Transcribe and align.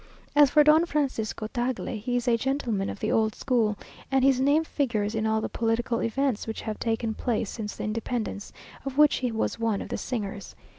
As 0.35 0.49
for 0.49 0.63
Don 0.63 0.87
Francisco 0.87 1.45
Tagle, 1.53 1.95
he 1.99 2.15
is 2.15 2.27
a 2.27 2.35
gentleman 2.35 2.89
of 2.89 2.99
the 2.99 3.11
old 3.11 3.35
school, 3.35 3.77
and 4.11 4.23
his 4.23 4.39
name 4.41 4.63
figures 4.63 5.13
in 5.13 5.27
all 5.27 5.41
the 5.41 5.47
political 5.47 6.01
events 6.01 6.47
which 6.47 6.61
have 6.61 6.79
taken 6.79 7.13
place 7.13 7.51
since 7.51 7.75
the 7.75 7.83
independence, 7.83 8.51
of 8.83 8.97
which 8.97 9.17
he 9.17 9.31
was 9.31 9.59
one 9.59 9.79
of 9.79 9.89
the 9.89 9.99
signers. 9.99 10.55